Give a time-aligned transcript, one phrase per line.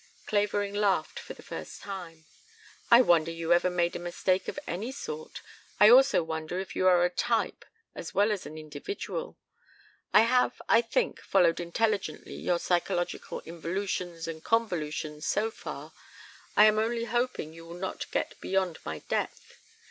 [0.25, 2.25] '"Clavering laughed for the first time.
[2.89, 5.41] "I wonder you ever made a mistake of any sort.
[5.79, 9.37] I also wonder if you are a type as well as an individual?
[10.11, 15.93] I have, I think, followed intelligently your psychological involutions and convolutions so far.
[16.57, 19.59] I am only hoping you will not get beyond my depth.